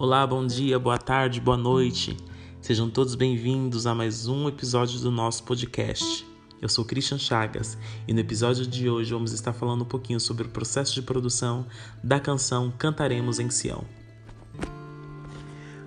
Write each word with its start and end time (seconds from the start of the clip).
Olá, 0.00 0.26
bom 0.26 0.46
dia, 0.46 0.78
boa 0.78 0.96
tarde, 0.96 1.42
boa 1.42 1.58
noite. 1.58 2.16
Sejam 2.62 2.88
todos 2.88 3.14
bem-vindos 3.14 3.86
a 3.86 3.94
mais 3.94 4.26
um 4.26 4.48
episódio 4.48 4.98
do 4.98 5.10
nosso 5.10 5.44
podcast. 5.44 6.26
Eu 6.58 6.70
sou 6.70 6.86
Christian 6.86 7.18
Chagas 7.18 7.76
e 8.08 8.14
no 8.14 8.20
episódio 8.20 8.66
de 8.66 8.88
hoje 8.88 9.12
vamos 9.12 9.30
estar 9.30 9.52
falando 9.52 9.82
um 9.82 9.86
pouquinho 9.86 10.18
sobre 10.18 10.46
o 10.46 10.48
processo 10.48 10.94
de 10.94 11.02
produção 11.02 11.66
da 12.02 12.18
canção 12.18 12.72
Cantaremos 12.78 13.38
em 13.38 13.50
Sião. 13.50 13.84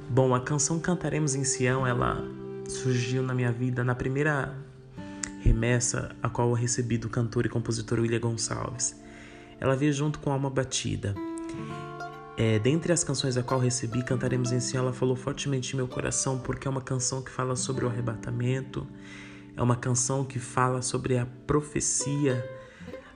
Bom, 0.08 0.36
a 0.36 0.40
canção 0.40 0.80
Cantaremos 0.80 1.34
em 1.34 1.44
Sião, 1.44 1.88
ela 1.88 2.24
surgiu 2.70 3.24
na 3.24 3.34
minha 3.34 3.52
vida 3.52 3.84
na 3.84 3.96
primeira 3.96 4.56
remessa 5.42 6.16
a 6.22 6.30
qual 6.30 6.50
eu 6.50 6.54
recebi 6.54 7.00
do 7.00 7.10
cantor 7.10 7.48
e 7.48 7.50
compositor 7.50 8.00
William 8.00 8.20
Gonçalves. 8.20 8.96
Ela 9.60 9.76
veio 9.76 9.92
junto 9.92 10.20
com 10.20 10.32
Alma 10.32 10.52
Batida. 10.52 11.16
É, 12.36 12.58
dentre 12.58 12.92
as 12.92 13.04
canções 13.04 13.38
a 13.38 13.44
qual 13.44 13.60
recebi, 13.60 14.04
Cantaremos 14.04 14.52
em 14.52 14.60
Si, 14.60 14.76
ela 14.76 14.92
falou 14.92 15.16
fortemente 15.16 15.74
em 15.74 15.78
meu 15.78 15.88
coração, 15.88 16.40
porque 16.40 16.68
é 16.68 16.72
uma 16.72 16.82
canção 16.82 17.22
que 17.22 17.30
fala 17.30 17.56
sobre 17.56 17.86
o 17.86 17.88
arrebatamento, 17.88 18.88
é 19.56 19.62
uma 19.62 19.76
canção 19.76 20.26
que 20.26 20.40
fala 20.40 20.82
sobre 20.82 21.18
a 21.18 21.28
profecia, 21.46 22.44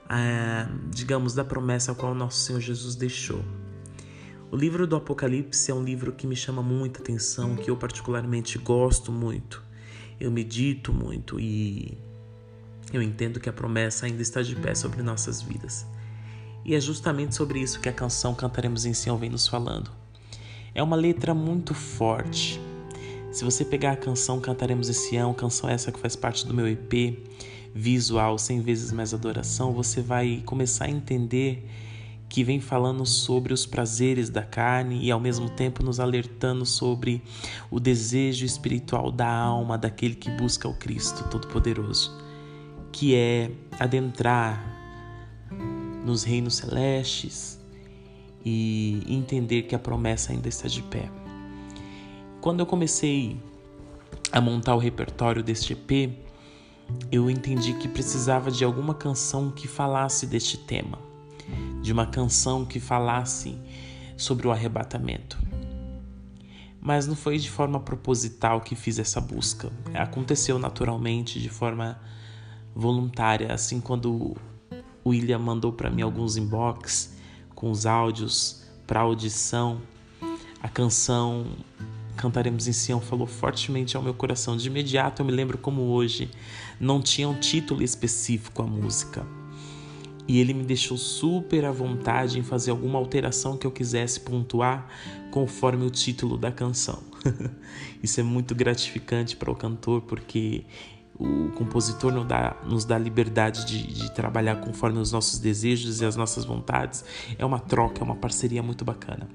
é, 0.08 0.68
digamos, 0.88 1.34
da 1.34 1.44
promessa 1.44 1.92
a 1.92 1.94
qual 1.96 2.14
nosso 2.14 2.38
Senhor 2.40 2.60
Jesus 2.60 2.94
deixou. 2.94 3.44
O 4.52 4.56
livro 4.56 4.86
do 4.86 4.94
Apocalipse 4.94 5.70
é 5.70 5.74
um 5.74 5.82
livro 5.82 6.12
que 6.12 6.26
me 6.26 6.36
chama 6.36 6.62
muita 6.62 7.00
atenção, 7.00 7.56
que 7.56 7.70
eu 7.70 7.76
particularmente 7.76 8.56
gosto 8.56 9.10
muito, 9.10 9.62
eu 10.20 10.30
medito 10.30 10.92
muito 10.92 11.38
e 11.40 11.98
eu 12.92 13.02
entendo 13.02 13.40
que 13.40 13.48
a 13.48 13.52
promessa 13.52 14.06
ainda 14.06 14.22
está 14.22 14.40
de 14.40 14.56
pé 14.56 14.74
sobre 14.74 15.02
nossas 15.02 15.42
vidas. 15.42 15.84
E 16.68 16.74
é 16.74 16.80
justamente 16.82 17.34
sobre 17.34 17.60
isso 17.60 17.80
que 17.80 17.88
a 17.88 17.92
canção 17.94 18.34
Cantaremos 18.34 18.84
em 18.84 18.92
Sião 18.92 19.16
vem 19.16 19.30
nos 19.30 19.48
falando. 19.48 19.90
É 20.74 20.82
uma 20.82 20.96
letra 20.96 21.32
muito 21.32 21.72
forte. 21.72 22.60
Se 23.32 23.42
você 23.42 23.64
pegar 23.64 23.92
a 23.92 23.96
canção 23.96 24.38
Cantaremos 24.38 24.90
em 24.90 24.92
Sião, 24.92 25.32
canção 25.32 25.70
essa 25.70 25.90
que 25.90 25.98
faz 25.98 26.14
parte 26.14 26.46
do 26.46 26.52
meu 26.52 26.68
EP, 26.68 27.20
visual 27.74 28.36
100 28.36 28.60
vezes 28.60 28.92
mais 28.92 29.14
adoração, 29.14 29.72
você 29.72 30.02
vai 30.02 30.42
começar 30.44 30.84
a 30.84 30.90
entender 30.90 31.66
que 32.28 32.44
vem 32.44 32.60
falando 32.60 33.06
sobre 33.06 33.54
os 33.54 33.64
prazeres 33.64 34.28
da 34.28 34.42
carne 34.42 35.02
e 35.02 35.10
ao 35.10 35.18
mesmo 35.18 35.48
tempo 35.48 35.82
nos 35.82 35.98
alertando 35.98 36.66
sobre 36.66 37.22
o 37.70 37.80
desejo 37.80 38.44
espiritual 38.44 39.10
da 39.10 39.26
alma 39.26 39.78
daquele 39.78 40.14
que 40.14 40.30
busca 40.32 40.68
o 40.68 40.74
Cristo 40.74 41.30
Todo-Poderoso, 41.30 42.14
que 42.92 43.14
é 43.14 43.50
adentrar 43.80 44.77
nos 46.08 46.24
reinos 46.24 46.56
celestes 46.56 47.60
e 48.44 49.02
entender 49.06 49.62
que 49.62 49.74
a 49.74 49.78
promessa 49.78 50.32
ainda 50.32 50.48
está 50.48 50.66
de 50.66 50.82
pé. 50.82 51.10
Quando 52.40 52.60
eu 52.60 52.66
comecei 52.66 53.36
a 54.32 54.40
montar 54.40 54.74
o 54.74 54.78
repertório 54.78 55.42
deste 55.42 55.74
EP, 55.74 56.10
eu 57.12 57.28
entendi 57.28 57.74
que 57.74 57.86
precisava 57.86 58.50
de 58.50 58.64
alguma 58.64 58.94
canção 58.94 59.50
que 59.50 59.68
falasse 59.68 60.26
deste 60.26 60.56
tema, 60.56 60.98
de 61.82 61.92
uma 61.92 62.06
canção 62.06 62.64
que 62.64 62.80
falasse 62.80 63.58
sobre 64.16 64.46
o 64.46 64.50
arrebatamento. 64.50 65.38
Mas 66.80 67.06
não 67.06 67.16
foi 67.16 67.38
de 67.38 67.50
forma 67.50 67.80
proposital 67.80 68.62
que 68.62 68.74
fiz 68.74 68.98
essa 68.98 69.20
busca. 69.20 69.70
Aconteceu 69.92 70.58
naturalmente, 70.58 71.38
de 71.38 71.50
forma 71.50 72.00
voluntária, 72.74 73.52
assim 73.52 73.80
quando 73.80 74.36
o 75.04 75.10
William 75.10 75.38
mandou 75.38 75.72
para 75.72 75.90
mim 75.90 76.02
alguns 76.02 76.36
inbox 76.36 77.14
com 77.54 77.70
os 77.70 77.86
áudios 77.86 78.64
para 78.86 79.00
audição. 79.00 79.80
A 80.62 80.68
canção 80.68 81.46
Cantaremos 82.18 82.66
em 82.66 82.72
Sião 82.72 83.00
falou 83.00 83.28
fortemente 83.28 83.96
ao 83.96 84.02
meu 84.02 84.12
coração. 84.12 84.56
De 84.56 84.66
imediato 84.66 85.22
eu 85.22 85.26
me 85.26 85.30
lembro 85.30 85.56
como 85.56 85.82
hoje 85.82 86.28
não 86.80 87.00
tinha 87.00 87.28
um 87.28 87.38
título 87.38 87.80
específico 87.80 88.60
a 88.60 88.66
música. 88.66 89.24
E 90.26 90.40
ele 90.40 90.52
me 90.52 90.64
deixou 90.64 90.98
super 90.98 91.64
à 91.64 91.70
vontade 91.70 92.36
em 92.36 92.42
fazer 92.42 92.72
alguma 92.72 92.98
alteração 92.98 93.56
que 93.56 93.64
eu 93.64 93.70
quisesse 93.70 94.18
pontuar 94.18 94.88
conforme 95.30 95.86
o 95.86 95.90
título 95.90 96.36
da 96.36 96.50
canção. 96.50 97.00
Isso 98.02 98.18
é 98.18 98.24
muito 98.24 98.52
gratificante 98.52 99.36
para 99.36 99.50
o 99.50 99.54
cantor 99.54 100.02
porque 100.02 100.64
o 101.18 101.50
compositor 101.50 102.12
nos 102.12 102.26
dá, 102.26 102.56
nos 102.64 102.84
dá 102.84 102.96
liberdade 102.96 103.64
de, 103.66 103.86
de, 103.86 104.12
trabalhar 104.12 104.56
conforme 104.60 105.00
os 105.00 105.10
nossos 105.10 105.40
desejos 105.40 106.00
e 106.00 106.04
as 106.04 106.14
nossas 106.14 106.44
vontades. 106.44 107.04
É 107.36 107.44
uma 107.44 107.58
troca, 107.58 108.00
é 108.00 108.04
uma 108.04 108.14
parceria 108.14 108.62
muito 108.62 108.84
bacana. 108.84 109.28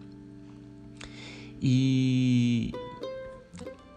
E 1.62 2.74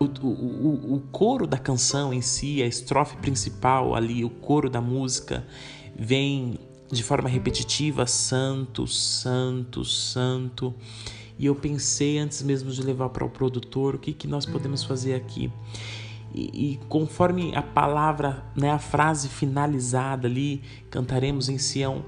o, 0.01 0.05
o, 0.05 0.95
o 0.97 1.01
coro 1.13 1.47
da 1.47 1.59
canção 1.59 2.13
em 2.13 2.21
si, 2.21 2.63
a 2.63 2.67
estrofe 2.67 3.17
principal 3.19 3.95
ali, 3.95 4.25
o 4.25 4.31
coro 4.31 4.69
da 4.69 4.81
música, 4.81 5.47
vem 5.97 6.59
de 6.91 7.03
forma 7.03 7.29
repetitiva: 7.29 8.07
Santo, 8.07 8.87
Santo, 8.87 9.85
Santo. 9.85 10.75
E 11.39 11.47
eu 11.47 11.55
pensei 11.55 12.19
antes 12.19 12.43
mesmo 12.43 12.71
de 12.71 12.83
levar 12.83 13.11
para 13.11 13.25
o 13.25 13.29
produtor 13.29 13.95
o 13.95 13.99
que, 13.99 14.13
que 14.13 14.27
nós 14.27 14.47
podemos 14.47 14.83
fazer 14.83 15.15
aqui. 15.15 15.53
E, 16.35 16.73
e, 16.73 16.81
conforme 16.89 17.55
a 17.55 17.63
palavra, 17.63 18.45
né, 18.55 18.71
a 18.71 18.79
frase 18.79 19.29
finalizada 19.29 20.29
ali, 20.29 20.63
cantaremos 20.91 21.49
em 21.49 21.57
Sião, 21.57 22.05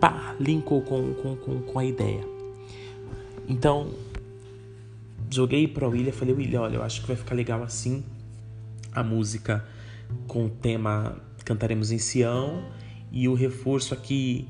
pá, 0.00 0.34
linkou 0.38 0.82
com, 0.82 1.14
com, 1.14 1.36
com, 1.36 1.62
com 1.62 1.78
a 1.78 1.84
ideia. 1.84 2.26
Então, 3.48 3.88
joguei 5.30 5.66
para 5.66 5.86
o 5.86 5.90
William, 5.90 6.12
falei, 6.12 6.34
William, 6.34 6.60
olha, 6.60 6.76
eu 6.76 6.82
acho 6.82 7.00
que 7.00 7.06
vai 7.06 7.16
ficar 7.16 7.34
legal 7.34 7.62
assim, 7.62 8.04
a 8.92 9.02
música 9.02 9.64
com 10.26 10.46
o 10.46 10.50
tema 10.50 11.16
Cantaremos 11.44 11.90
em 11.90 11.98
Sião 11.98 12.62
e 13.10 13.28
o 13.28 13.34
reforço 13.34 13.94
aqui 13.94 14.48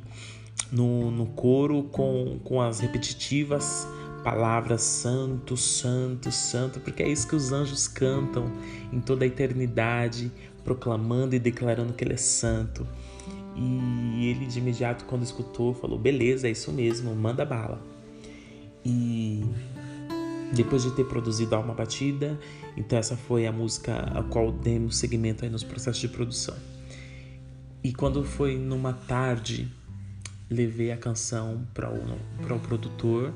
no, 0.73 1.11
no 1.11 1.27
coro 1.27 1.85
com, 1.85 2.41
com 2.43 2.61
as 2.61 2.81
repetitivas 2.81 3.87
palavras 4.29 4.83
santo, 4.83 5.57
santo, 5.57 6.31
santo, 6.31 6.81
porque 6.81 7.03
é 7.03 7.09
isso 7.09 7.27
que 7.27 7.35
os 7.35 7.51
anjos 7.51 7.89
cantam 7.89 8.53
em 8.93 9.01
toda 9.01 9.25
a 9.25 9.27
eternidade, 9.27 10.31
proclamando 10.63 11.35
e 11.35 11.39
declarando 11.39 11.95
que 11.95 12.05
ele 12.05 12.13
é 12.13 12.19
santo. 12.19 12.87
E 13.57 14.29
ele 14.29 14.45
de 14.45 14.59
imediato, 14.59 15.07
quando 15.07 15.23
escutou, 15.23 15.73
falou: 15.73 15.99
beleza, 15.99 16.47
é 16.47 16.51
isso 16.51 16.71
mesmo, 16.71 17.15
manda 17.15 17.43
bala. 17.43 17.81
E 18.85 19.43
depois 20.53 20.83
de 20.83 20.91
ter 20.91 21.07
produzido 21.07 21.55
Alma 21.55 21.73
Batida, 21.73 22.39
então 22.77 22.99
essa 22.99 23.17
foi 23.17 23.47
a 23.47 23.53
música 23.53 23.97
a 24.15 24.23
qual 24.23 24.53
demos 24.53 24.99
segmento 24.99 25.43
aí 25.43 25.51
nos 25.51 25.65
processos 25.65 26.03
de 26.03 26.09
produção. 26.09 26.57
E 27.83 27.95
quando 27.95 28.23
foi 28.23 28.59
numa 28.59 28.93
tarde, 28.93 29.73
levei 30.51 30.93
a 30.93 30.99
canção 30.99 31.67
para 31.73 31.91
o, 31.91 32.55
o 32.55 32.61
produtor 32.61 33.33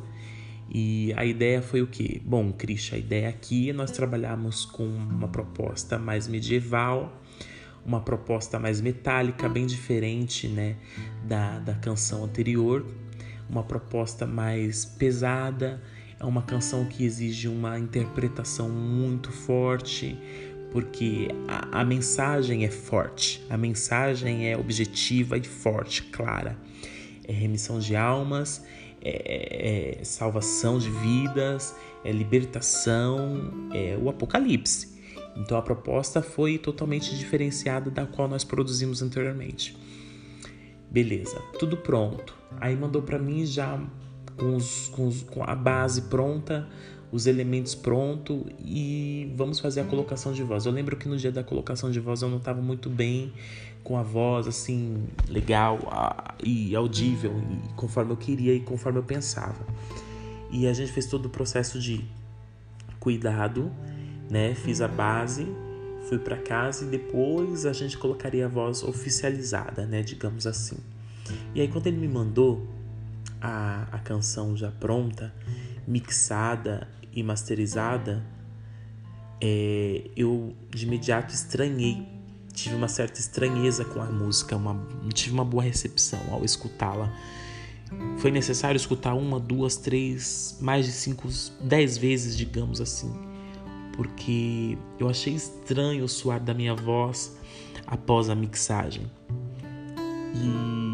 e 0.71 1.13
a 1.17 1.25
ideia 1.25 1.61
foi 1.61 1.83
o 1.83 1.87
que? 1.87 2.23
Bom, 2.25 2.53
Cristian, 2.53 2.97
a 2.97 2.99
ideia 2.99 3.29
aqui 3.29 3.71
é 3.71 3.73
nós 3.73 3.91
trabalhamos 3.91 4.65
com 4.65 4.85
uma 4.85 5.29
proposta 5.29 5.99
mais 5.99 6.27
medieval, 6.29 7.21
uma 7.85 8.01
proposta 8.01 8.59
mais 8.59 8.81
metálica, 8.81 9.49
bem 9.49 9.67
diferente 9.67 10.49
né, 10.49 10.77
da, 11.25 11.59
da 11.59 11.75
canção 11.75 12.25
anterior, 12.25 12.87
uma 13.49 13.63
proposta 13.63 14.27
mais 14.27 14.85
pesada, 14.85 15.83
é 16.19 16.25
uma 16.25 16.43
canção 16.43 16.85
que 16.85 17.05
exige 17.05 17.49
uma 17.49 17.79
interpretação 17.79 18.71
muito 18.71 19.33
forte, 19.33 20.17
porque 20.71 21.29
a, 21.49 21.81
a 21.81 21.85
mensagem 21.85 22.65
é 22.65 22.71
forte, 22.71 23.45
a 23.51 23.57
mensagem 23.57 24.49
é 24.49 24.57
objetiva 24.57 25.37
e 25.37 25.45
forte, 25.45 26.05
clara. 26.05 26.57
É 27.25 27.33
remissão 27.33 27.79
de 27.79 27.95
almas, 27.95 28.65
é, 29.05 29.99
é 30.01 30.05
salvação 30.05 30.79
de 30.79 30.91
vidas, 30.91 31.75
é 32.05 32.13
libertação, 32.13 33.51
é 33.73 33.99
o 34.01 34.09
apocalipse. 34.09 34.93
Então 35.37 35.57
a 35.57 35.63
proposta 35.63 36.21
foi 36.21 36.59
totalmente 36.59 37.17
diferenciada 37.17 37.91
da 37.91 38.07
qual 38.07 38.29
nós 38.29 38.45
produzimos 38.45 39.03
anteriormente. 39.03 39.77
Beleza, 40.91 41.41
tudo 41.59 41.77
pronto. 41.77 42.37
Aí 42.61 42.77
mandou 42.77 43.03
para 43.03 43.19
mim 43.19 43.47
já 43.47 43.81
com, 44.37 44.57
os, 44.57 44.89
com, 44.89 45.07
os, 45.09 45.23
com, 45.23 45.43
a 45.43 45.55
base 45.55 46.03
pronta, 46.03 46.69
os 47.13 47.27
elementos 47.27 47.75
prontos 47.75 48.41
e 48.65 49.31
vamos 49.37 49.61
fazer 49.61 49.83
a 49.83 49.85
colocação 49.85 50.33
de 50.33 50.43
voz. 50.43 50.65
Eu 50.65 50.73
lembro 50.73 50.97
que 50.97 51.07
no 51.07 51.17
dia 51.17 51.31
da 51.31 51.45
colocação 51.45 51.91
de 51.91 52.01
voz 52.01 52.23
eu 52.23 52.31
não 52.31 52.39
estava 52.39 52.63
muito 52.63 52.89
bem 52.89 53.31
com 53.85 53.99
a 53.99 54.03
voz 54.03 54.47
assim 54.47 55.05
legal 55.29 55.79
e 56.43 56.75
audível 56.75 57.35
e 57.39 57.75
conforme 57.75 58.13
eu 58.13 58.17
queria 58.17 58.55
e 58.55 58.61
conforme 58.61 58.99
eu 58.99 59.03
pensava. 59.03 59.65
E 60.51 60.67
a 60.67 60.73
gente 60.73 60.91
fez 60.91 61.05
todo 61.07 61.27
o 61.27 61.31
processo 61.31 61.79
de 61.79 62.03
cuidado, 62.99 63.71
né? 64.31 64.55
Fiz 64.55 64.81
a 64.81 64.89
base, 64.89 65.47
fui 66.09 66.19
para 66.19 66.39
casa 66.39 66.87
e 66.87 66.89
depois 66.89 67.67
a 67.67 67.75
gente 67.75 67.99
colocaria 67.99 68.47
a 68.47 68.49
voz 68.49 68.83
oficializada, 68.83 69.85
né? 69.85 70.03
Digamos 70.03 70.47
assim. 70.47 70.79
E 71.55 71.61
aí 71.61 71.69
quando 71.69 71.89
ele 71.89 71.99
me 71.99 72.09
mandou 72.09 72.67
a, 73.39 73.87
a 73.93 73.99
canção 73.99 74.57
já 74.57 74.71
pronta, 74.71 75.35
mixada 75.87 76.89
e 77.13 77.23
masterizada, 77.23 78.25
é, 79.41 80.11
eu 80.17 80.55
de 80.71 80.87
imediato 80.87 81.35
estranhei, 81.35 82.07
tive 82.53 82.75
uma 82.75 82.89
certa 82.89 83.19
estranheza 83.19 83.85
com 83.85 84.01
a 84.01 84.07
música, 84.07 84.57
uma, 84.57 84.87
tive 85.13 85.35
uma 85.35 85.45
boa 85.45 85.63
recepção 85.63 86.21
ao 86.31 86.45
escutá-la. 86.45 87.13
Foi 88.19 88.31
necessário 88.31 88.77
escutar 88.77 89.15
uma, 89.15 89.39
duas, 89.39 89.77
três, 89.77 90.57
mais 90.61 90.87
de 90.87 90.93
cinco, 90.93 91.29
dez 91.61 91.99
vezes, 91.99 92.37
digamos 92.37 92.81
assim, 92.81 93.13
porque 93.95 94.79
eu 94.99 95.09
achei 95.09 95.35
estranho 95.35 96.05
o 96.05 96.09
suar 96.09 96.41
da 96.41 96.55
minha 96.55 96.75
voz 96.75 97.37
após 97.87 98.31
a 98.31 98.35
mixagem. 98.35 99.11
E 100.35 100.92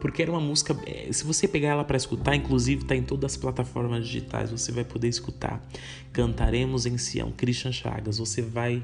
porque 0.00 0.22
era 0.22 0.30
uma 0.30 0.40
música, 0.40 0.76
é, 0.86 1.12
se 1.12 1.24
você 1.24 1.46
pegar 1.46 1.68
ela 1.68 1.84
para 1.84 1.96
escutar, 1.96 2.34
inclusive 2.34 2.82
está 2.82 2.96
em 2.96 3.02
todas 3.02 3.32
as 3.32 3.36
plataformas 3.36 4.06
digitais, 4.06 4.50
você 4.50 4.72
vai 4.72 4.84
poder 4.84 5.08
escutar. 5.08 5.64
Cantaremos 6.12 6.86
em 6.86 6.96
Sião, 6.96 7.30
Christian 7.30 7.72
Chagas, 7.72 8.18
você 8.18 8.40
vai 8.40 8.82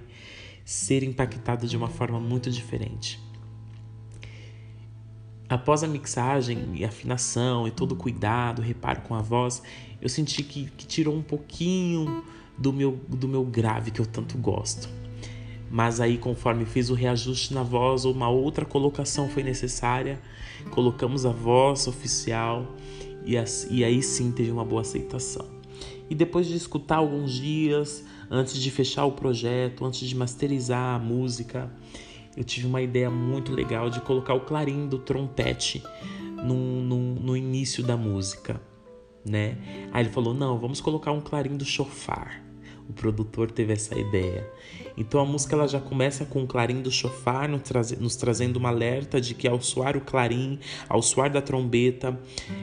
ser 0.64 1.02
impactado 1.02 1.66
de 1.66 1.76
uma 1.76 1.88
forma 1.88 2.20
muito 2.20 2.50
diferente. 2.50 3.20
Após 5.48 5.84
a 5.84 5.86
mixagem 5.86 6.72
e 6.74 6.84
afinação 6.84 7.68
e 7.68 7.70
todo 7.70 7.92
o 7.92 7.96
cuidado, 7.96 8.60
reparo 8.60 9.00
com 9.02 9.14
a 9.14 9.22
voz, 9.22 9.62
eu 10.02 10.08
senti 10.08 10.42
que, 10.42 10.68
que 10.70 10.86
tirou 10.86 11.14
um 11.14 11.22
pouquinho 11.22 12.24
do 12.58 12.72
meu, 12.72 13.00
do 13.08 13.28
meu 13.28 13.44
grave 13.44 13.90
que 13.90 14.00
eu 14.00 14.06
tanto 14.06 14.36
gosto. 14.36 14.88
Mas 15.70 16.00
aí, 16.00 16.16
conforme 16.16 16.64
fiz 16.64 16.90
o 16.90 16.94
reajuste 16.94 17.52
na 17.52 17.62
voz, 17.62 18.04
uma 18.04 18.28
outra 18.28 18.64
colocação 18.64 19.28
foi 19.28 19.42
necessária. 19.42 20.20
Colocamos 20.70 21.26
a 21.26 21.30
voz 21.30 21.86
oficial 21.86 22.66
e, 23.24 23.34
e 23.70 23.84
aí 23.84 24.02
sim 24.02 24.30
teve 24.30 24.50
uma 24.50 24.64
boa 24.64 24.82
aceitação. 24.82 25.44
E 26.08 26.14
depois 26.14 26.46
de 26.46 26.56
escutar 26.56 26.96
alguns 26.96 27.32
dias, 27.32 28.04
antes 28.30 28.60
de 28.60 28.70
fechar 28.70 29.04
o 29.04 29.12
projeto, 29.12 29.84
antes 29.84 30.08
de 30.08 30.14
masterizar 30.14 30.94
a 30.94 30.98
música, 30.98 31.70
eu 32.36 32.44
tive 32.44 32.66
uma 32.66 32.80
ideia 32.80 33.10
muito 33.10 33.52
legal 33.52 33.90
de 33.90 34.00
colocar 34.00 34.34
o 34.34 34.40
clarim 34.40 34.86
do 34.86 34.98
trompete 34.98 35.82
no, 36.44 36.80
no, 36.82 37.14
no 37.16 37.36
início 37.36 37.82
da 37.82 37.96
música, 37.96 38.60
né? 39.24 39.58
Aí 39.92 40.04
ele 40.04 40.10
falou: 40.10 40.32
não, 40.32 40.58
vamos 40.58 40.80
colocar 40.80 41.10
um 41.10 41.20
clarim 41.20 41.56
do 41.56 41.64
chofar 41.64 42.45
o 42.88 42.92
produtor 42.92 43.50
teve 43.50 43.72
essa 43.72 43.98
ideia. 43.98 44.48
Então 44.96 45.20
a 45.20 45.24
música 45.24 45.54
ela 45.54 45.66
já 45.66 45.80
começa 45.80 46.24
com 46.24 46.42
o 46.42 46.46
clarim 46.46 46.80
do 46.80 46.90
chofar 46.90 47.48
nos, 47.48 48.16
trazendo 48.16 48.56
uma 48.56 48.68
alerta 48.68 49.20
de 49.20 49.34
que 49.34 49.46
ao 49.46 49.60
soar 49.60 49.96
o 49.96 50.00
clarim, 50.00 50.58
ao 50.88 51.02
soar 51.02 51.30
da 51.30 51.42
trombeta, 51.42 52.18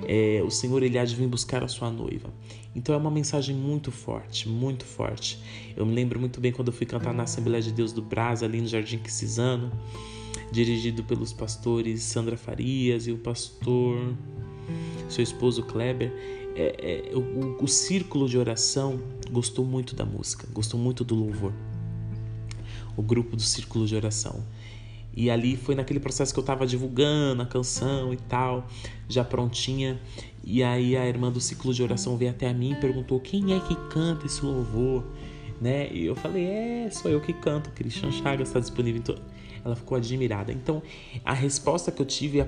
é, 0.07 0.41
o 0.45 0.49
Senhor 0.49 0.81
ele 0.81 0.97
há 0.97 1.05
de 1.05 1.15
vir 1.15 1.27
buscar 1.27 1.63
a 1.63 1.67
sua 1.67 1.91
noiva. 1.91 2.33
Então 2.75 2.95
é 2.95 2.97
uma 2.97 3.11
mensagem 3.11 3.55
muito 3.55 3.91
forte, 3.91 4.49
muito 4.49 4.83
forte. 4.83 5.39
Eu 5.75 5.85
me 5.85 5.93
lembro 5.93 6.19
muito 6.19 6.41
bem 6.41 6.51
quando 6.51 6.69
eu 6.69 6.73
fui 6.73 6.87
cantar 6.87 7.13
na 7.13 7.23
Assembleia 7.23 7.61
de 7.61 7.71
Deus 7.71 7.93
do 7.93 8.01
Brás, 8.01 8.41
ali 8.41 8.59
no 8.59 8.67
Jardim 8.67 8.97
Quisizano, 8.97 9.71
dirigido 10.51 11.03
pelos 11.03 11.31
pastores 11.31 12.01
Sandra 12.01 12.35
Farias 12.35 13.05
e 13.05 13.11
o 13.11 13.17
pastor, 13.17 14.15
seu 15.07 15.23
esposo 15.23 15.63
Kleber 15.63 16.11
é, 16.55 17.09
é, 17.11 17.15
o, 17.15 17.63
o 17.63 17.67
círculo 17.67 18.27
de 18.27 18.37
oração 18.37 18.99
gostou 19.31 19.65
muito 19.65 19.95
da 19.95 20.05
música, 20.05 20.47
gostou 20.51 20.79
muito 20.79 21.03
do 21.03 21.15
louvor. 21.15 21.53
O 22.95 23.01
grupo 23.01 23.35
do 23.35 23.41
círculo 23.41 23.85
de 23.85 23.95
oração. 23.95 24.43
E 25.15 25.29
ali 25.29 25.55
foi 25.55 25.75
naquele 25.75 25.99
processo 25.99 26.33
que 26.33 26.39
eu 26.39 26.41
estava 26.43 26.65
divulgando 26.65 27.41
a 27.41 27.45
canção 27.45 28.13
e 28.13 28.17
tal, 28.17 28.67
já 29.07 29.23
prontinha. 29.23 29.99
E 30.43 30.63
aí 30.63 30.97
a 30.97 31.07
irmã 31.07 31.31
do 31.31 31.39
ciclo 31.39 31.73
de 31.73 31.83
oração 31.83 32.17
veio 32.17 32.31
até 32.31 32.49
a 32.49 32.53
mim 32.53 32.71
e 32.71 32.75
perguntou: 32.75 33.19
quem 33.19 33.55
é 33.55 33.59
que 33.59 33.75
canta 33.89 34.25
esse 34.25 34.43
louvor? 34.43 35.03
Né? 35.61 35.91
E 35.93 36.05
eu 36.05 36.15
falei: 36.15 36.45
é, 36.45 36.89
sou 36.91 37.11
eu 37.11 37.21
que 37.21 37.31
canto. 37.33 37.69
Christian 37.71 38.11
Chagas 38.11 38.49
está 38.49 38.59
disponível 38.59 39.01
ela 39.63 39.75
ficou 39.75 39.97
admirada. 39.97 40.51
Então, 40.51 40.81
a 41.23 41.33
resposta 41.33 41.91
que 41.91 42.01
eu 42.01 42.05
tive 42.05 42.45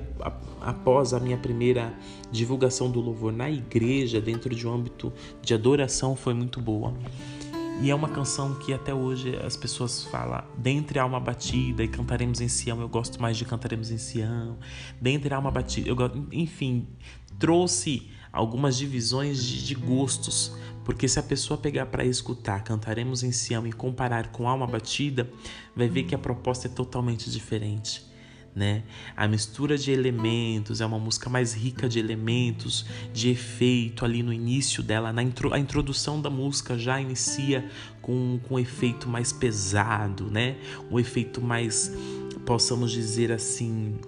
após 0.61 1.13
a 1.13 1.19
minha 1.19 1.37
primeira 1.37 1.93
divulgação 2.31 2.89
do 2.89 2.99
louvor 2.99 3.31
na 3.31 3.49
igreja, 3.49 4.19
dentro 4.19 4.53
de 4.53 4.67
um 4.67 4.73
âmbito 4.73 5.13
de 5.41 5.53
adoração, 5.53 6.15
foi 6.15 6.33
muito 6.33 6.59
boa. 6.59 6.93
E 7.81 7.89
é 7.89 7.95
uma 7.95 8.07
canção 8.07 8.55
que 8.55 8.73
até 8.73 8.93
hoje 8.93 9.35
as 9.37 9.57
pessoas 9.57 10.05
falam, 10.05 10.43
dentre 10.57 10.97
alma 10.97 11.19
batida 11.19 11.83
e 11.83 11.87
cantaremos 11.87 12.39
em 12.39 12.47
Sião, 12.47 12.79
eu 12.79 12.87
gosto 12.87 13.21
mais 13.21 13.35
de 13.35 13.43
cantaremos 13.43 13.91
em 13.91 13.97
Sião. 13.97 14.57
Dentre 14.99 15.33
alma 15.33 15.51
batida, 15.51 15.89
eu 15.89 15.95
gosto, 15.95 16.25
enfim, 16.31 16.87
trouxe 17.37 18.09
algumas 18.31 18.77
divisões 18.77 19.43
de, 19.43 19.65
de 19.65 19.75
gostos, 19.75 20.55
porque 20.85 21.07
se 21.07 21.19
a 21.19 21.23
pessoa 21.23 21.57
pegar 21.57 21.87
para 21.87 22.05
escutar 22.05 22.63
Cantaremos 22.63 23.23
em 23.23 23.31
Sião 23.31 23.65
e 23.65 23.73
comparar 23.73 24.27
com 24.27 24.47
Alma 24.47 24.67
Batida, 24.67 25.27
vai 25.75 25.89
ver 25.89 26.03
que 26.03 26.13
a 26.13 26.17
proposta 26.17 26.67
é 26.67 26.69
totalmente 26.69 27.29
diferente. 27.29 28.05
Né? 28.55 28.83
A 29.17 29.27
mistura 29.27 29.77
de 29.77 29.91
elementos 29.91 30.79
é 30.79 30.85
uma 30.85 30.99
música 30.99 31.29
mais 31.29 31.53
rica 31.53 31.89
de 31.89 31.99
elementos, 31.99 32.85
de 33.11 33.29
efeito 33.29 34.05
ali 34.05 34.23
no 34.23 34.31
início 34.31 34.81
dela, 34.81 35.11
na 35.11 35.21
intro, 35.21 35.53
a 35.53 35.59
introdução 35.59 36.21
da 36.21 36.29
música 36.29 36.77
já 36.77 37.01
inicia 37.01 37.69
com, 38.01 38.39
com 38.47 38.55
um 38.55 38.59
efeito 38.59 39.09
mais 39.09 39.33
pesado, 39.33 40.31
né? 40.31 40.55
Um 40.89 40.97
efeito 40.97 41.41
mais, 41.41 41.91
possamos 42.45 42.93
dizer 42.93 43.29
assim, 43.29 43.99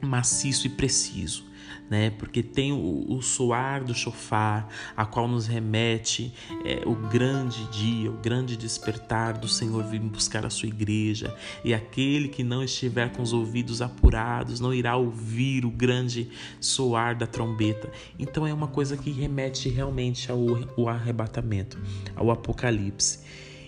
maciço 0.00 0.66
e 0.66 0.70
preciso 0.70 1.44
né? 1.88 2.10
Porque 2.10 2.42
tem 2.42 2.72
o, 2.72 3.06
o 3.08 3.22
soar 3.22 3.84
do 3.84 3.94
chofar, 3.94 4.68
a 4.96 5.04
qual 5.04 5.28
nos 5.28 5.46
remete 5.46 6.32
é, 6.64 6.82
o 6.86 6.94
grande 6.94 7.64
dia, 7.70 8.10
o 8.10 8.14
grande 8.14 8.56
despertar 8.56 9.38
do 9.38 9.48
Senhor 9.48 9.84
vir 9.84 10.00
buscar 10.00 10.46
a 10.46 10.50
sua 10.50 10.68
igreja. 10.68 11.34
E 11.64 11.74
aquele 11.74 12.28
que 12.28 12.42
não 12.42 12.62
estiver 12.62 13.12
com 13.12 13.22
os 13.22 13.32
ouvidos 13.32 13.82
apurados 13.82 14.60
não 14.60 14.72
irá 14.72 14.96
ouvir 14.96 15.64
o 15.64 15.70
grande 15.70 16.30
soar 16.60 17.16
da 17.16 17.26
trombeta. 17.26 17.90
Então 18.18 18.46
é 18.46 18.52
uma 18.52 18.68
coisa 18.68 18.96
que 18.96 19.10
remete 19.10 19.68
realmente 19.68 20.30
ao, 20.30 20.40
ao 20.76 20.88
arrebatamento, 20.88 21.78
ao 22.16 22.30
apocalipse. 22.30 23.20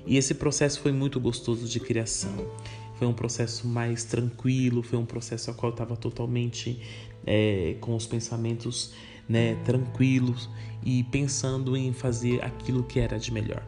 E 0.07 0.17
esse 0.17 0.35
processo 0.35 0.81
foi 0.81 0.93
muito 0.93 1.19
gostoso 1.19 1.67
de 1.67 1.81
criação. 1.81 2.49
Foi 2.97 3.07
um 3.07 3.13
processo 3.13 3.67
mais 3.67 4.05
tranquilo, 4.05 4.83
foi 4.83 4.99
um 4.99 5.05
processo 5.05 5.51
ao 5.51 5.57
qual 5.57 5.71
eu 5.71 5.75
estava 5.75 5.97
totalmente 5.97 6.81
é, 7.27 7.77
com 7.81 7.95
os 7.97 8.07
pensamentos 8.07 8.95
né, 9.29 9.57
tranquilos 9.65 10.49
e 10.85 11.03
pensando 11.05 11.77
em 11.77 11.93
fazer 11.93 12.45
aquilo 12.45 12.85
que 12.85 13.01
era 13.01 13.19
de 13.19 13.33
melhor 13.33 13.63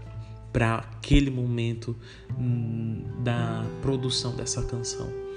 para 0.52 0.76
aquele 0.76 1.30
momento 1.30 1.94
hum, 2.38 3.02
da 3.22 3.66
produção 3.82 4.34
dessa 4.34 4.62
canção. 4.62 5.27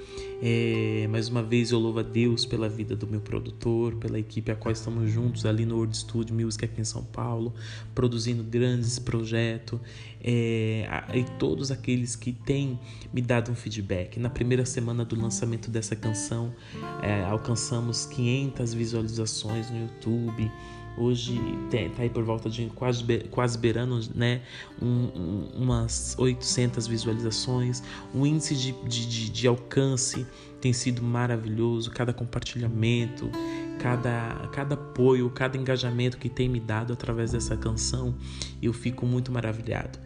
É, 0.44 1.06
mais 1.08 1.28
uma 1.28 1.40
vez 1.40 1.70
eu 1.70 1.78
louvo 1.78 2.00
a 2.00 2.02
Deus 2.02 2.44
pela 2.44 2.68
vida 2.68 2.96
do 2.96 3.06
meu 3.06 3.20
produtor, 3.20 3.94
pela 3.94 4.18
equipe 4.18 4.50
a 4.50 4.56
qual 4.56 4.72
estamos 4.72 5.08
juntos 5.08 5.46
ali 5.46 5.64
no 5.64 5.76
World 5.76 5.96
Studio 5.96 6.34
Music 6.34 6.64
aqui 6.64 6.80
em 6.80 6.84
São 6.84 7.04
Paulo, 7.04 7.54
produzindo 7.94 8.42
grandes 8.42 8.98
projetos 8.98 9.78
é, 10.20 10.84
e 11.14 11.22
todos 11.38 11.70
aqueles 11.70 12.16
que 12.16 12.32
têm 12.32 12.76
me 13.12 13.22
dado 13.22 13.52
um 13.52 13.54
feedback. 13.54 14.18
Na 14.18 14.28
primeira 14.28 14.66
semana 14.66 15.04
do 15.04 15.14
lançamento 15.14 15.70
dessa 15.70 15.94
canção, 15.94 16.52
é, 17.00 17.22
alcançamos 17.22 18.04
500 18.06 18.74
visualizações 18.74 19.70
no 19.70 19.82
YouTube. 19.82 20.50
Hoje 20.96 21.40
está 21.64 22.02
aí 22.02 22.10
por 22.10 22.22
volta 22.22 22.50
de 22.50 22.66
quase, 22.74 23.02
quase 23.30 23.56
beirando 23.56 23.98
né, 24.14 24.42
um, 24.80 24.86
um, 24.86 25.50
umas 25.62 26.14
800 26.18 26.86
visualizações. 26.86 27.82
O 28.14 28.26
índice 28.26 28.54
de, 28.54 28.72
de, 28.86 29.30
de, 29.30 29.48
alcance 29.48 30.26
tem 30.60 30.72
sido 30.72 31.02
maravilhoso. 31.02 31.90
Cada 31.90 32.12
compartilhamento, 32.12 33.30
cada, 33.78 34.48
cada 34.52 34.74
apoio, 34.74 35.30
cada 35.30 35.56
engajamento 35.56 36.18
que 36.18 36.28
tem 36.28 36.46
me 36.48 36.60
dado 36.60 36.92
através 36.92 37.32
dessa 37.32 37.56
canção, 37.56 38.14
eu 38.60 38.72
fico 38.74 39.06
muito 39.06 39.32
maravilhado. 39.32 39.98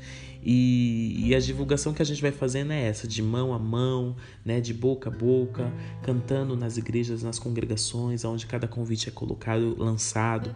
E, 0.48 1.26
e, 1.26 1.34
a 1.34 1.40
divulgação 1.40 1.92
que 1.92 2.00
a 2.00 2.04
gente 2.04 2.22
vai 2.22 2.30
fazendo 2.30 2.72
é 2.72 2.80
essa, 2.80 3.08
de 3.08 3.20
mão 3.20 3.52
a 3.52 3.58
mão, 3.58 4.14
né, 4.44 4.60
de 4.60 4.72
boca 4.72 5.10
a 5.10 5.12
boca, 5.12 5.72
cantando 6.04 6.56
nas 6.56 6.76
igrejas, 6.76 7.24
nas 7.24 7.36
congregações, 7.36 8.24
onde 8.24 8.46
cada 8.46 8.68
convite 8.68 9.08
é 9.08 9.10
colocado, 9.10 9.74
lançado 9.76 10.54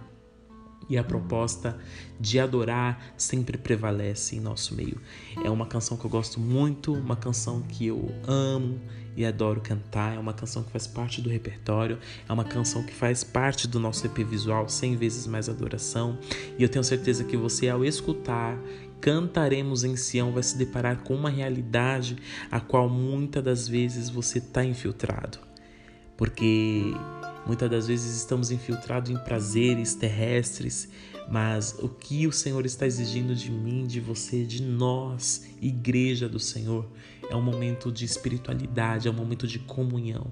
e 0.90 0.98
a 0.98 1.04
proposta 1.04 1.78
de 2.18 2.40
adorar 2.40 3.14
sempre 3.16 3.56
prevalece 3.56 4.36
em 4.36 4.40
nosso 4.40 4.74
meio. 4.74 5.00
É 5.42 5.48
uma 5.48 5.64
canção 5.64 5.96
que 5.96 6.04
eu 6.04 6.10
gosto 6.10 6.40
muito, 6.40 6.92
uma 6.92 7.16
canção 7.16 7.62
que 7.62 7.86
eu 7.86 8.12
amo 8.26 8.80
e 9.16 9.24
adoro 9.24 9.60
cantar, 9.60 10.16
é 10.16 10.18
uma 10.18 10.34
canção 10.34 10.62
que 10.62 10.70
faz 10.70 10.86
parte 10.86 11.22
do 11.22 11.30
repertório, 11.30 11.98
é 12.28 12.32
uma 12.32 12.44
canção 12.44 12.82
que 12.82 12.92
faz 12.92 13.22
parte 13.22 13.68
do 13.68 13.78
nosso 13.78 14.04
EP 14.06 14.18
visual 14.18 14.68
100 14.68 14.96
vezes 14.96 15.26
mais 15.26 15.48
adoração, 15.48 16.18
e 16.58 16.62
eu 16.62 16.68
tenho 16.68 16.84
certeza 16.84 17.24
que 17.24 17.36
você 17.36 17.68
ao 17.68 17.84
escutar 17.84 18.58
cantaremos 19.00 19.82
em 19.82 19.96
Sião 19.96 20.30
vai 20.30 20.42
se 20.42 20.58
deparar 20.58 20.98
com 20.98 21.14
uma 21.14 21.30
realidade 21.30 22.18
a 22.50 22.60
qual 22.60 22.88
muitas 22.88 23.42
das 23.42 23.66
vezes 23.66 24.10
você 24.10 24.38
está 24.38 24.62
infiltrado. 24.62 25.38
Porque 26.16 26.92
Muitas 27.46 27.70
das 27.70 27.86
vezes 27.86 28.16
estamos 28.16 28.50
infiltrados 28.50 29.10
em 29.10 29.16
prazeres 29.16 29.94
terrestres, 29.94 30.88
mas 31.30 31.76
o 31.78 31.88
que 31.88 32.26
o 32.26 32.32
Senhor 32.32 32.64
está 32.66 32.86
exigindo 32.86 33.34
de 33.34 33.50
mim, 33.50 33.86
de 33.86 34.00
você, 34.00 34.44
de 34.44 34.62
nós, 34.62 35.46
igreja 35.60 36.28
do 36.28 36.38
Senhor, 36.38 36.86
é 37.28 37.36
um 37.36 37.42
momento 37.42 37.90
de 37.90 38.04
espiritualidade, 38.04 39.08
é 39.08 39.10
um 39.10 39.14
momento 39.14 39.46
de 39.46 39.58
comunhão. 39.58 40.30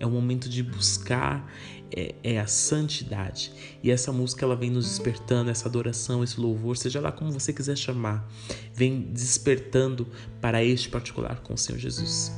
É 0.00 0.06
um 0.06 0.10
momento 0.10 0.48
de 0.48 0.62
buscar 0.62 1.50
é, 1.96 2.14
é, 2.22 2.40
a 2.40 2.46
santidade. 2.46 3.52
E 3.82 3.90
essa 3.90 4.12
música 4.12 4.44
ela 4.44 4.56
vem 4.56 4.70
nos 4.70 4.86
despertando, 4.86 5.50
essa 5.50 5.68
adoração, 5.68 6.24
esse 6.24 6.38
louvor, 6.40 6.76
seja 6.76 7.00
lá 7.00 7.12
como 7.12 7.30
você 7.30 7.52
quiser 7.52 7.76
chamar, 7.76 8.28
vem 8.74 9.00
despertando 9.12 10.06
para 10.40 10.64
este 10.64 10.88
particular 10.88 11.40
com 11.40 11.54
o 11.54 11.58
Senhor 11.58 11.78
Jesus. 11.78 12.32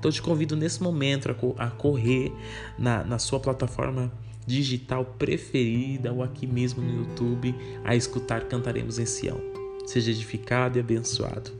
Então 0.00 0.08
eu 0.08 0.14
te 0.14 0.22
convido 0.22 0.56
nesse 0.56 0.82
momento 0.82 1.28
a, 1.58 1.66
correr 1.68 2.32
na, 2.78 3.04
na 3.04 3.18
sua 3.18 3.38
plataforma 3.38 4.10
digital 4.46 5.04
preferida 5.04 6.10
ou 6.10 6.22
aqui 6.22 6.46
mesmo 6.46 6.82
no 6.82 7.00
YouTube 7.00 7.54
a 7.84 7.94
escutar 7.94 8.44
Cantaremos 8.44 8.98
em 8.98 9.04
Sião. 9.04 9.38
Seja 9.86 10.10
edificado 10.10 10.78
e 10.78 10.80
abençoado. 10.80 11.52